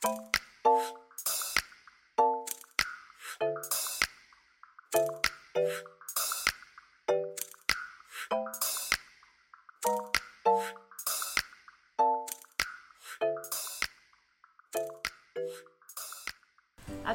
[0.00, 0.27] 大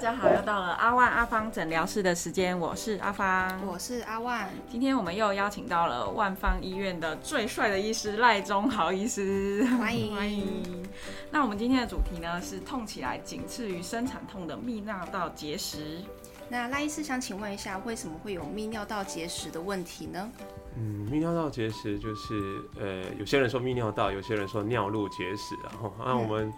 [0.03, 4.49] 家好，又到了阿万阿芳诊疗室的时间，我是阿芳，我是阿万。
[4.69, 10.85] 今天我们又邀请到了万方医院的最帅的医师赖中豪医师，欢迎欢迎。
[11.31, 16.01] 那我们今天的主题呢是痛起来仅次于生产痛的泌尿道结石。
[16.49, 20.29] 那赖医师想请问一下，为什么会有泌尿道结石的问题呢？
[20.75, 26.51] 嗯，泌尿道结石就是呃，有些人说泌尿道，有些人说尿路结石，然后那我们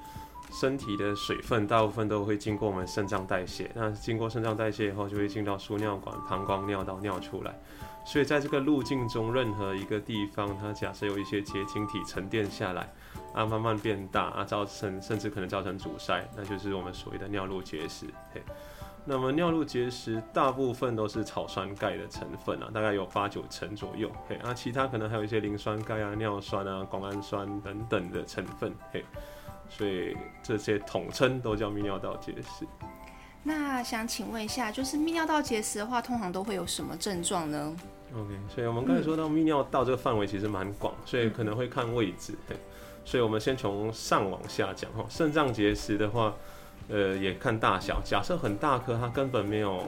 [0.51, 7.53] 身体的水分大部分都会经过我们肾脏代谢，那经过肾脏代谢以后就会进到输尿管、膀胱、尿道尿出来。
[8.05, 12.87] 所以在这个路径中，任何一个地方，它假设有一些结晶体沉淀下来，
[13.33, 18.05] 啊，慢慢变大，啊，造成甚至可能造成阻塞，那就是我们所谓的尿路结石。
[18.33, 18.41] 嘿。
[19.07, 29.05] 那么尿路结石大部分都是草酸钙的成分啊，大概有八九成左右，嘿，啊，其他可能还有一些磷酸钙啊、尿酸啊、胱氨酸等等的成分，嘿，
[29.69, 32.65] 所以这些统称都叫泌尿道结石。
[33.43, 37.75] 那想请问一下，就是泌尿道结石的话，通常都会有什么症状呢
[38.13, 42.55] ？OK，所以我们刚才说到泌尿道这个范围其实蛮广，所以可能会看位置，嘿，
[43.03, 46.33] 所以我们先从上往下讲哈，肾脏结石的话。
[46.87, 47.99] 呃，也看大小。
[48.05, 49.85] 假设很大颗，它根本没有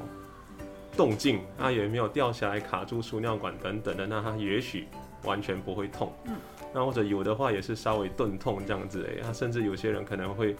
[0.95, 4.87] 动静，它也没有掉下来卡住输尿管等等的，那它也许
[5.21, 6.11] 完全不会痛。
[6.25, 6.35] 嗯。
[6.73, 9.21] 那或者有的话，也是稍微钝痛这样子诶。
[9.23, 10.55] 他甚至有些人可能会，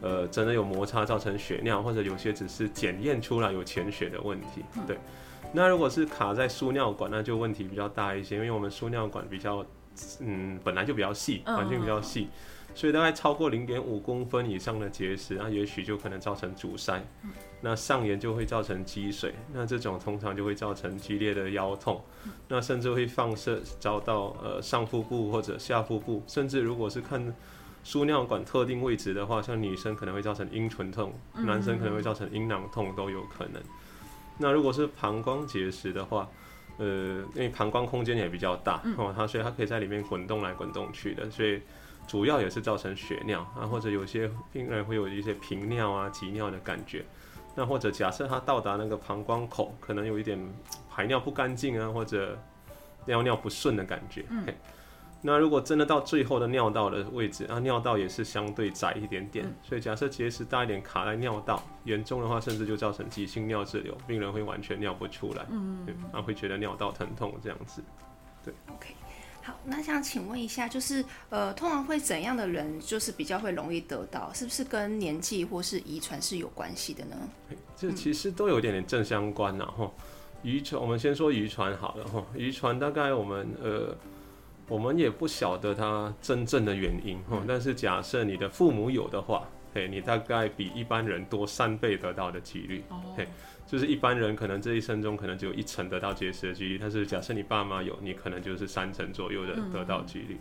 [0.00, 4.64] 呃，真的有摩擦造成血尿，或者有些只是检验出来有潜血的问题。
[4.86, 4.96] 对。
[5.52, 9.64] 那如果是卡在输尿管，那就问题比较大一些，因为我们输尿管比较，
[10.20, 12.28] 嗯，本来就比较细，环境比较细。
[12.74, 17.02] 所以大概超过零点五公分以上的结石，那也许就可能造成阻塞，
[17.60, 22.02] 那上沿就会造成积水，那这种通常就会造成激烈的腰痛，
[22.48, 27.34] 那甚至会放射遭到呃上腹部或者下腹部，甚至如果是看
[27.84, 33.60] 输尿管特定位置的话，像女生可能会造成阴唇痛，男生可能会造成阴囊痛都有可能。
[34.38, 36.28] 那如果是膀胱结石的话，
[36.78, 41.60] 呃，因为膀胱空间也比较大哦，它所以它可以在里面滚动来滚动去的，所以。
[42.10, 47.04] 主要也是造成血尿啊，或者有些病人会有一些频尿啊、急尿的感觉。
[47.54, 50.36] 那或者假设他到达那个膀胱口，可能有一点
[50.90, 52.36] 排尿不干净啊，或者
[53.06, 54.24] 尿尿不顺的感觉。
[54.28, 54.44] 嗯。
[55.22, 65.46] 那如果真的到最后的尿道的位置，啊，尿道也是相对窄一点点，所以假设结石大一点卡在尿道，严重的话甚至就造成急性尿滞留，病人会完全尿不出来。
[65.48, 65.86] 嗯。
[66.10, 67.80] 啊，会觉得尿道疼痛这样子。
[68.44, 68.52] 对。
[68.66, 68.96] OK。
[69.50, 74.32] 好，那想请问一下，就是呃，通常会怎样的人就是比较会容易得到？
[74.32, 77.16] 是不是跟年纪或是遗传是有关系的呢？
[77.76, 79.90] 这其实都有点点正相关呐，哈。
[80.42, 82.24] 遗传，我们先说遗传好了，哈。
[82.36, 83.92] 遗传大概我们呃，
[84.68, 87.42] 我们也不晓得它真正的原因，哈。
[87.48, 92.82] 但是假设你的父母有的话，嘿，你大概比一般人多三倍得到的几率，
[93.16, 93.26] 嘿。
[93.66, 100.36] 就是一般人可能这一生中可能只有一成得到结石的几率，但是假设你爸妈有，你可能就是三成左右的得到几率。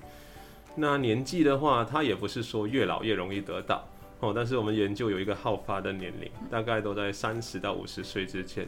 [0.76, 3.88] 那年纪的话，它也不是说越老越容易得到
[4.20, 8.68] 哦，但是我们研究有一个好发的年龄，大概都在三十到五十岁之间。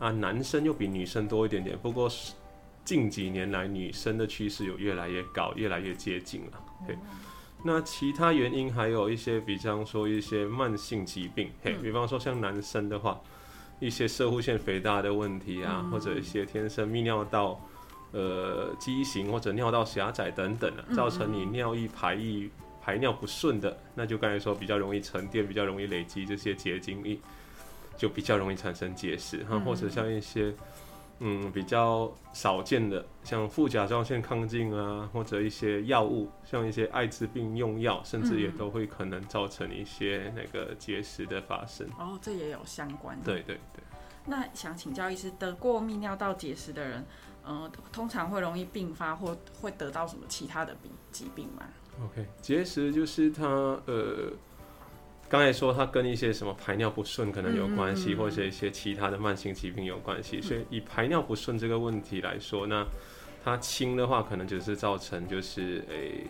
[0.00, 2.10] 啊，男生又比女生多一点点，不过
[2.84, 6.60] 近几年来女生的趋势有越来越高，越来越接近了。
[6.88, 6.98] 嘿，
[7.66, 13.20] 那其他原因还有一些，比方说一些慢性疾病，嘿，比方说像男生的话。
[13.78, 17.60] 一些射护腺肥大的问题啊，或者一些天生泌尿道
[18.10, 22.48] 呃畸形或者尿道狭窄等等啊，造成你尿液排异
[22.80, 27.18] 排尿不顺的，那就刚才说比较容易沉淀，比较容易累积这些结晶液，
[27.98, 30.54] 就比较容易产生结石哈，或者像一些。
[31.18, 41.86] 嗯，比较少见的，像副甲状腺亢进啊，或者一些药物，像一些艾滋病用药，甚至也都会可能造成一些那个结石的发生。
[41.98, 43.18] 哦，这也有相关。
[43.24, 43.82] 对对对。
[44.26, 47.04] 那想请教医师，得过泌尿道结石的人，
[47.44, 51.62] 呃，通常会容易并发或会得到什么其他的病疾病吗
[52.04, 53.46] ？OK，结石就是它
[53.86, 54.32] 呃。
[55.28, 60.40] 刚才说它跟一些什么排尿不顺可能有关系，或者一些其他的慢性疾病有关系。
[60.40, 62.86] 所以以排尿不顺这个问题来说，那
[63.44, 66.24] 它轻的话可能就是造成就是诶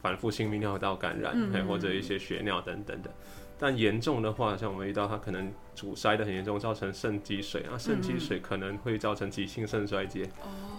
[0.00, 1.34] 反复性泌尿道感染，
[1.66, 3.10] 或者一些血尿等等的。
[3.58, 10.28] 但严重的话，像我们遇到它可能阻塞的很严重，造成肾积水啊，肾积水可能会造成急性肾衰竭，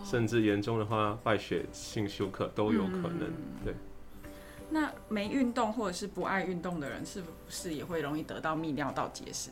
[0.05, 3.31] 甚至严重的话败血性休克都有可能。
[3.65, 3.73] 对。
[4.69, 9.49] 那没运动或者是不爱运动的人，是不是也会容易得到泌尿道结石？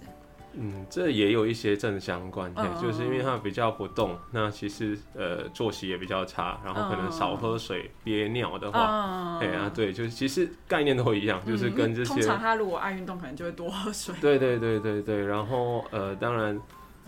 [0.58, 14.16] 嗯，这也有一些正相关，嘿嗯就是因为他比较不动，那其实呃作息也比较差，然后可能少喝水、憋尿的话，嗯哎啊，对，就是其实概念都一样，就是跟这些通常他如果爱运动，可能就会多喝水。
[14.22, 16.58] 对对对对对，然后呃，当然，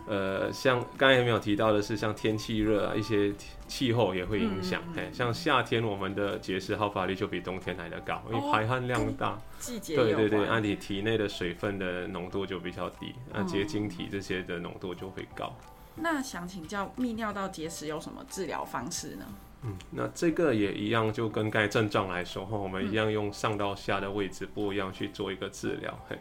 [0.07, 3.33] 呃，像刚才有没有提到的是，像天气热啊，一些
[3.67, 4.81] 气候也会影响。
[4.95, 9.37] 哎、像夏天我们的结石好发率就比冬天来的高，因为哦排汗量大。
[9.59, 15.53] 季节有对对对，关按你体内的水分的浓度就比较低，那嗯结晶体这些的浓度就会高。
[15.95, 19.25] 那想请教泌尿道结石有什么治疗方式呢？
[19.63, 25.99] 嗯，那这个也一样，就跟该症状来说，哈，我们一样用上到下的位置不一样去做一个治疗。
[26.07, 26.15] 嘿，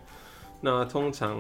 [0.63, 1.39] 那通常，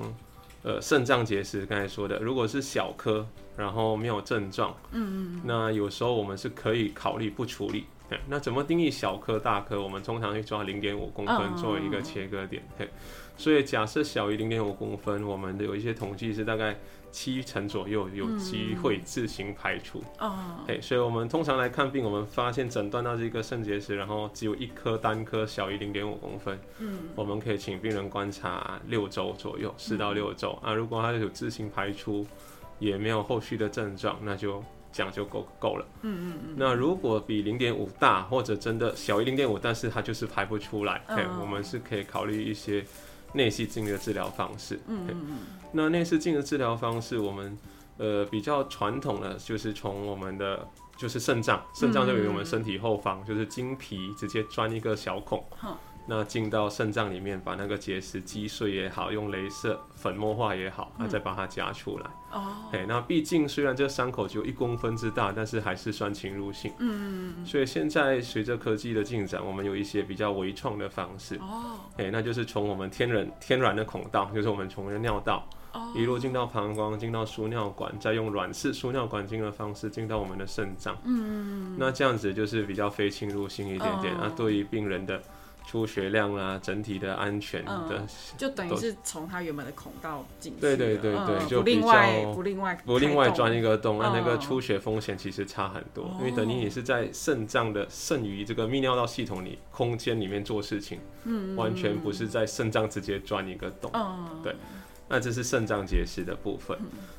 [0.67, 3.25] 呃，肾脏结石刚才说的，如果是小颗，
[3.57, 7.85] 然后没有症状，嗯嗯，那有时候我们是可以考虑不处理。
[8.09, 9.83] 嘿那怎么定义小颗、大颗？
[9.83, 12.63] 我们通常会抓零点五公分嗯作为一个切割点。
[12.79, 12.89] 嘿，
[13.37, 16.77] 所以假设小于零点五公分，我们有一些统计是大概
[17.11, 20.05] 七成左右有机会自行排除。
[20.21, 20.37] 哦，
[20.69, 30.73] 嘿，所以我们通常来看病，我们发现诊断到这个肾结石，然后只有一颗单颗小于零点五公分，嗯，我们可以请病人观察六周左右，四到六周、啊。
[30.73, 32.25] 如果他有自行排出，
[32.79, 34.63] 也没有后续的症状，那就
[34.97, 35.87] 这样就够够了。
[36.01, 36.55] 嗯嗯嗯。
[36.57, 41.03] 那如果比零点五大，或者真的小于零点五，但是它就是排不出来，
[41.39, 42.83] 我们是可以考虑一些
[43.35, 44.81] 内视镜的治疗方式。
[44.87, 45.39] 嗯嗯嗯。
[45.73, 47.59] 那内视镜的治疗方式，我们
[47.99, 50.67] 呃比较传统的就是从我们的
[50.97, 55.45] 就是肾脏，肾脏就于我们身体后方，就是经皮直接钻一个小孔，
[56.09, 62.07] 那进到肾脏里面，把那个结石击碎也好，用镭射粉末化也好，那再把它夹出来。
[62.31, 66.73] 哦，哎，那毕竟虽然这伤口只有一公分之大，但是还是算侵入性。
[66.79, 71.37] 嗯嗯所以现在随着科技的进展，我们有一些比较微创的方式。
[71.37, 75.47] 哦，哎，那就是从我们天然天然的孔道，就是我们从的尿道。
[75.73, 80.97] 哦一路进到膀胱，进到输尿管，再用软式输尿管径的方式进到我们的肾脏。
[81.05, 84.15] 嗯，那这样子就是比较非侵入性一点点。
[84.15, 85.21] 哦那对于病人的
[85.67, 88.07] 出血量啊，整体的安全嗯的，
[88.39, 94.41] 就等于是从它原本的孔道进去对对对对就另比外不另外不另外钻一个洞，那那个嗯。
[94.41, 103.91] 出血风险其实差很多，因为等于哦你是在肾脏的剩余这个泌尿道系统里空间里面做事情，嗯，完全不是在肾脏直接钻一个洞。
[103.93, 104.55] 嗯，对
[105.09, 106.79] 那这是肾脏结石的部分。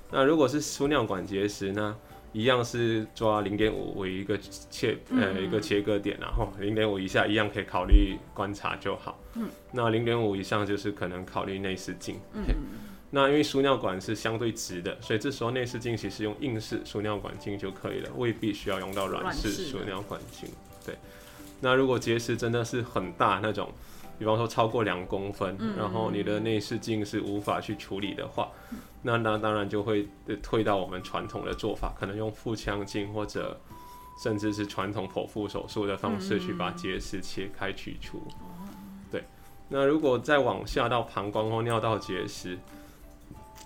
[0.09, 1.97] 那如果是输尿管结石呢，
[2.37, 4.37] 一样是抓零点五为一个
[4.69, 9.19] 切呃一个切割点，然后零点五以下一样可以考虑观察就好。
[9.33, 12.19] 嗯，那零点五以上就是可能考虑内视镜。
[12.33, 12.43] 嗯。
[13.09, 20.47] 那因为输尿管是相对直的，所以这时候内视镜其实用硬式输尿管镜就可以了，未必需要用到软式输尿管镜。
[20.85, 20.95] 对。
[21.59, 23.73] 那如果结石真的是很大那种，
[24.17, 28.49] 比方说超过两公分，然后你的内视镜是无法去处理的话，
[29.03, 33.59] 那那当然就会呃退到我们传统的做法，可能用腹腔镜或者
[34.23, 38.21] 甚至是传统剖腹手术的方式去把结石切开取出。
[39.11, 39.23] 对，
[39.69, 42.57] 那如果再往下到膀胱或尿道结石，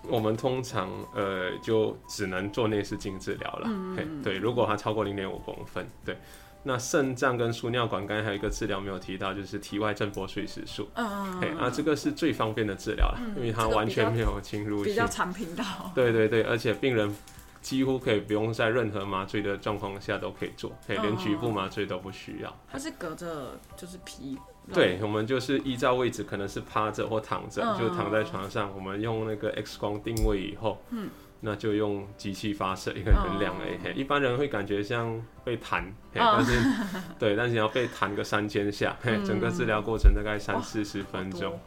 [0.09, 3.69] 我们通常呃就只能做内视镜治疗了。
[3.95, 6.17] 嘿，对，如果它超过零点五公分，对。
[6.63, 10.87] 那肾脏跟输尿管，刚才还有一个治疗没有提到，就是体外震波碎石术。
[10.95, 15.07] 嗯，嗯，啊，这个是最方便的治疗了，因为它完全没有侵入性比较。
[15.07, 17.13] 常频道， 对对对，而且病人
[17.61, 22.59] 几乎可以不用在任何麻醉的状况下都可以做，嘿，连局部麻醉都不需要。
[22.71, 24.37] 它是隔着就是皮，
[24.73, 31.09] 对，我们就是依照位置，可能是趴着或躺着，嗯就躺在床上，我们用那个 X 光定位以后，嗯，
[31.41, 36.61] 那就用机器发射一个能量嗯诶，嘿，一般人会感觉像被弹，但是
[37.19, 38.95] 对，但是你要被弹个三千下，
[39.25, 41.59] 整个治疗过程大概三四十分钟。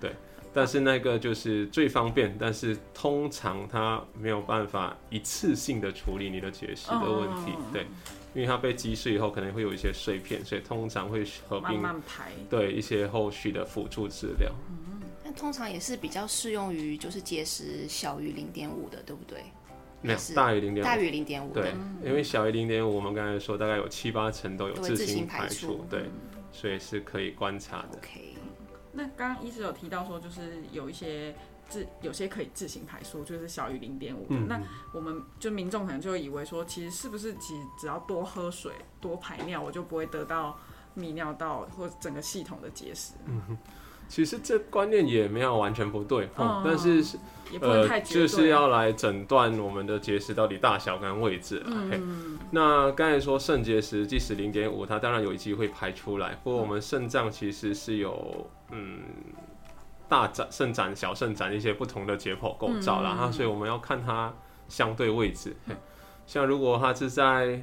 [0.00, 0.12] 对。
[0.54, 7.86] 但是那个就是最方便，但是通常它没有办法一次性的处理你的结石的问题，嗯对，
[8.34, 14.52] 因为它被击碎以后可能会有一些碎片，所以通常会合并慢排，对一些后续的辅助治疗。
[15.32, 19.42] 那通常也是比较适用于就是结石小于零点五的，对不对？
[20.02, 26.10] 没有大于零点五，大于零点五对的，，因为小于零点五，我们刚才说大概有七八成都有自行排排除除，对，
[26.50, 27.98] 所以是可以观察的。
[27.98, 28.34] OK，
[28.92, 31.32] 那刚刚医师有提到说，就是有一些
[31.68, 34.26] 自有些可以自行排出，就是小于零点五。
[34.28, 34.60] 嗯那
[34.92, 40.58] 我们就民众可能就以为说，其实是不是其实只要多喝水、多排尿，我就不会得到
[40.96, 43.12] 泌尿道或整个系统的结石？
[44.12, 47.16] 其实这观念也没有完全不对，嗯但是是
[47.58, 48.00] 呃。
[48.00, 51.64] 就是要来诊断我们的结石到底大小跟位置
[52.50, 56.38] 那刚才说肾结石，即使零点五，它当然有机会排出来。
[56.44, 59.00] 不过我们肾脏其实是有嗯
[60.10, 64.30] 大展、肾展、小肾展一些不同的解剖构造啦，嗯那、所以我们要看它
[64.68, 65.56] 相对位置。
[65.66, 65.74] 嘿
[66.26, 67.62] 像如果它是在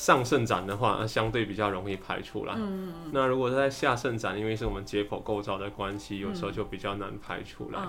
[0.00, 2.54] 上肾展的话，那相对比较容易排出来。
[2.56, 7.80] 嗯那如果是在下肾展，因为是我们解剖构造的关系，有时候就比较难排出来。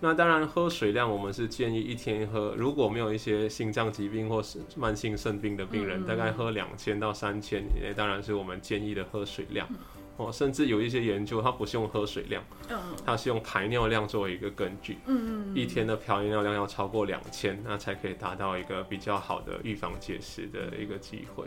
[0.00, 9.66] 那当然，喝水量我们是建议一天喝，如果没有一些心脏疾病或是慢性肾病的病人，嗯大概喝两千到三千以内，当然是我们建议的喝水量。
[9.70, 9.76] 嗯
[10.16, 14.98] 哦，甚至有一些研究，它不是用喝水量，嗯它是用排尿量作为一个根据。
[15.06, 21.46] 嗯一天的排尿量要超过两千，那才可以达到一个比较好的预防结石的一个机会。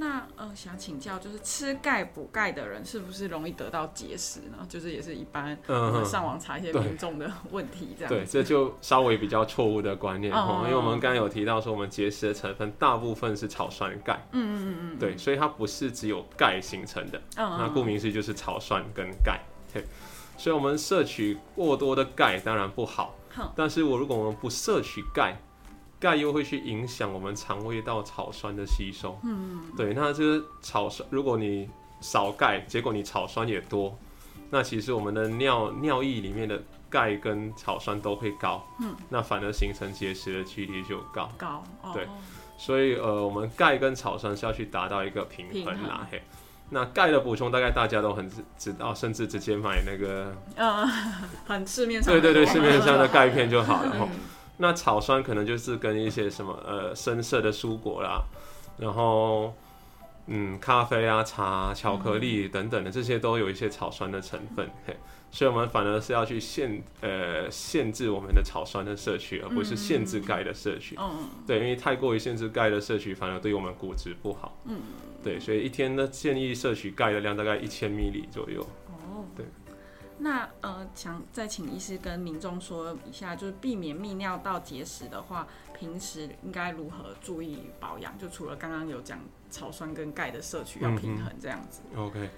[0.00, 4.66] 那呃，想请教，就是吃钙补钙的人是不是容易得到结石呢？
[4.66, 17.20] 就是也是一般我上网查一些对民众的问题这样对，这就稍微比较错误的观念哦哦，因为我们刚刚有提到说，我们结石的成分大部分是草酸钙，嗯嗯嗯对，所以它不是只有钙形成的。
[17.36, 19.38] 嗯，那顾名思义就是草酸跟钙。
[19.72, 19.84] 对，
[20.38, 25.36] 所以我们摄取过多的钙当然不好哼，但是我如果我们不摄取钙，
[26.00, 29.16] 钙又会去影响我们肠胃道草酸的吸收。
[29.22, 31.68] 嗯对，那这个草酸，如果你
[32.00, 33.96] 少钙，结果你草酸也多，
[34.48, 41.30] 那其实我们的尿尿液里面的钙跟草酸都会高，嗯，那反而形成结石的几率就高。
[41.36, 42.08] 高哦对
[42.56, 46.06] 所以呃，我们钙跟草酸是要去达到一个平平衡衡啦。
[46.10, 46.22] 嘿，
[46.68, 50.86] 那钙的补充大概大家都很知知道，甚至直接买那个，嗯，
[51.46, 54.08] 很市面上对对对，市面上的钙片就好了。
[54.60, 58.22] 那草酸可能就是跟一些什么呃深色的蔬果啦，
[58.78, 59.54] 然后
[60.26, 64.70] 嗯咖啡啊、茶啊、巧克力等等的这些都有一些草酸的成分。
[64.86, 64.94] 嘿，
[65.30, 70.94] 所以我们反而是要去限呃限制我们的草酸的摄取，而不是限制钙的摄取。
[71.00, 74.54] 嗯对，因为太过于限制钙的摄取，反而对我们骨质不好。
[74.66, 74.78] 嗯，
[75.24, 78.64] 对，所以一天呢建议摄取钙的量大概一千米里左右。
[80.20, 85.46] 那呃，想再请医师跟民众说一下，就是避免泌尿道结石的话，
[85.78, 88.16] 平时应该如何注意保养？
[88.18, 89.18] 就除了刚刚有讲
[89.50, 91.80] 草酸跟钙的摄取要平衡这样子。
[91.96, 92.28] OK，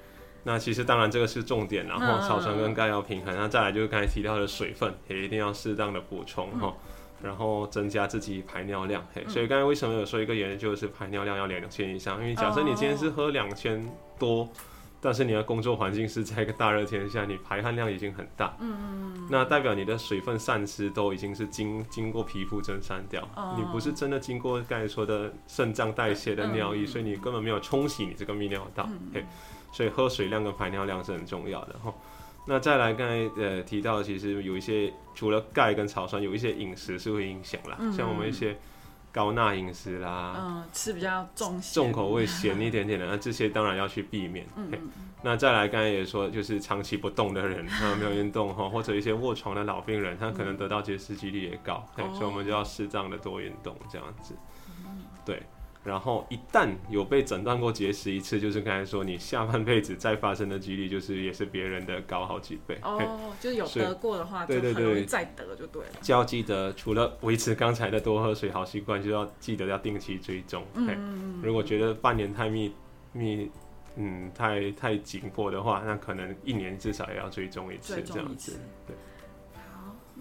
[0.45, 6.75] 那其实当然这个是重点，然后嗯草酸跟钙要平衡，那再来就是刚才提到的水分也一定要适当的补充嗯哈。
[7.23, 12.21] 然后增加自己排尿量，嘿，所以刚才为什么有说一个原因就是排尿量要两千以上？
[12.21, 14.49] 因为假设你今天是喝两千多，
[15.05, 29.27] 但是你的工作环境是在一个大热天下，你排汗量已经很大，嗯嗯那代表你的水分散失都已经是经经过皮肤蒸散掉，哦你不是真的经过刚才说的肾脏代谢的尿液，嗯所以你根本没有冲洗你这个泌尿道，嘿，
[29.73, 31.93] 所以喝水量跟排尿量是很重要的哈。
[32.47, 37.93] 那再来刚才呃提到，其实有一些除了钙跟草酸，有一些饮食是会影响啦，嗯。
[37.93, 38.57] 像我们一些
[39.13, 40.35] 高钠饮食啦。
[40.39, 44.47] 嗯，吃比较重咸重口味、咸一点点的， 那这些当然要去避免。
[44.57, 44.91] 嗯嗯
[45.25, 54.35] 那再来，刚才也说，就是长期不动的人，他没有运动哈，或者一些卧床的老病人，他可能得到结石几率也高，所以我们就要适当的多运动这样子。
[55.25, 55.41] 对，
[55.85, 62.79] 然后一旦有被诊断过结石一次，就是刚才说，你下半辈子再发生的几率，就是也是别人的高好几倍。
[62.83, 65.91] 哦，就是有得过的话，就对对很容再得就对了。
[66.01, 70.65] 就要记得，除了维持刚才的多喝水好习惯，就要记得要定期追踪。
[70.75, 72.73] 嗯嗯如果觉得半年太密
[73.13, 73.51] 密，
[73.97, 78.59] 嗯，太太紧迫的话，那可能一年至少也要追踪一次追这样子。
[78.87, 79.03] 对，好，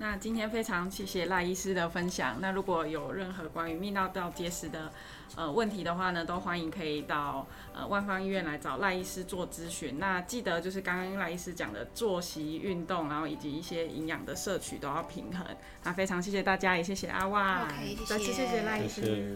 [0.01, 2.35] 那今天非常谢谢赖医师的分享。
[2.41, 4.91] 那如果有任何关于泌尿道结石的
[5.35, 9.99] 呃问题的话呢，都欢迎可以到呃万方医院来找赖医师做咨询。
[9.99, 15.45] 那记得就是刚刚赖医师讲的作息、运动，然后以及一些营养的摄取都要平衡。
[15.83, 19.01] 那非常谢谢大家，也谢谢阿旺 OK，谢谢再次谢谢赖医师。
[19.01, 19.35] 谢谢。